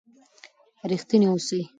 ریښتینی 0.89 1.27
اوسئ. 1.29 1.61